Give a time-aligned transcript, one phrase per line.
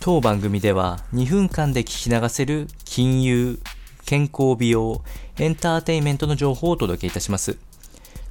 [0.00, 3.58] 当番組では2分間で聞き流せる金融、
[4.06, 5.02] 健康美容、
[5.38, 7.58] エンターテインメントの情報をお届けいたします。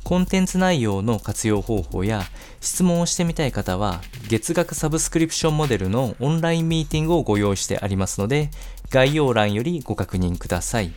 [0.06, 2.24] コンテンツ内容の活用方法や
[2.62, 4.00] 質問をしてみたい方は
[4.30, 8.50] 月額サブスクリプションモデルのオンラインミーティングをご用意してありますので
[8.90, 10.94] 概要欄よりご確認ください。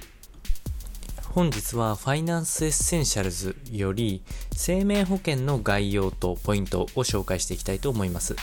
[1.25, 8.37] 本日はファイナンスエッセンシャルズより生命保険の概要とポイントを紹介していきたいと思います。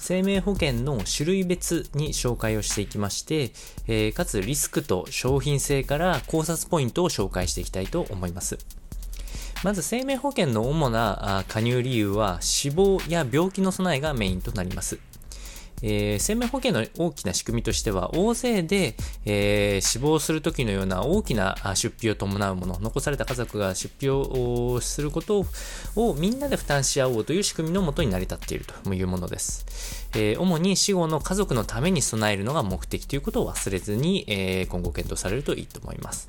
[0.00, 3.52] 生命保険の種類別に紹介をしていきまして、
[3.86, 8.58] えー、かつリスクと商品性から考察ポイントを紹介していきたいと思います。
[9.62, 14.98] まず生命保険の主な加入理由は死亡や病気の備えがメインとなります。
[15.82, 18.94] えー、生命保険の大きな仕組みとしては、大勢で、
[19.24, 25.46] えー、死亡する時のような大きな出費を伴うもの、残された家族が出費をすること
[25.96, 30.08] をみんなで負担し合おうという仕組みのもとに成り立っているというものです。
[30.14, 36.28] えー、主に死後の家族のために備えるのが目的ということを忘れずに、え今後検討されるといいと思います。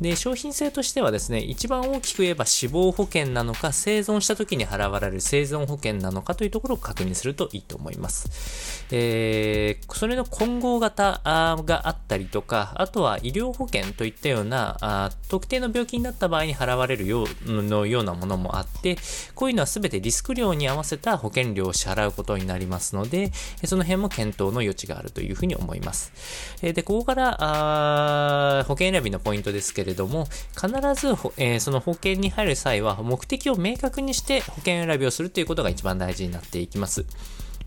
[0.00, 8.81] で、商品性としてはですね、一番大きく言えば死亡保険なのか、生存した時に払われる生存保険なのかというところを確認するといいと思います。
[8.94, 18.98] えー、それの混合型があったりとか、あとは医療保険といったような、あ特定の病気になった場合に払われるようのようなものもあって、
[19.34, 23.32] こういうのは全てリスク量に合わせた保険料を支払うことになりますので、
[23.64, 26.12] その辺も検討の余地があるというふうに思います。
[26.60, 37.06] で、ここからあ保険選びのポイントですけれども、必ず、えー、その保険に入る際は目的を明確にして保険選びをするということが一番大事になっていきます。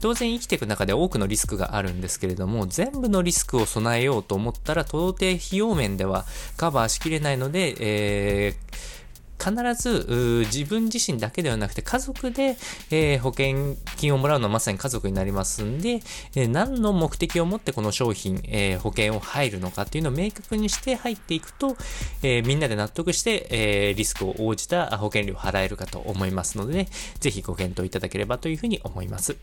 [0.05, 6.25] 当然生きていく中で多くのリスクがあるんですけれども、全部のリスクを備えようと思ったら、到底費用面では
[6.57, 8.95] カバーしきれないので、えー
[9.37, 12.55] 必ず自分自身だけではなくて家族で、
[12.89, 15.99] えー、保険金をもらうのはまさに家族になりますんで、
[16.35, 21.75] えー、何の目的を持ってこの商品、えー、保険を入るのかっていうのを明確にして入っていくと、
[22.23, 26.87] えみんなで納得して、えリスクを応じた保険料を払えるかと思いますので、ね、
[27.19, 29.35] ぜひご検討いただければというふうに思います。